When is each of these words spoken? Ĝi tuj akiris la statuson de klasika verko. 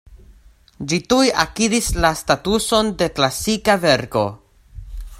Ĝi 0.93 0.97
tuj 1.11 1.27
akiris 1.43 1.89
la 2.05 2.11
statuson 2.23 2.91
de 3.03 3.11
klasika 3.21 3.77
verko. 3.89 4.29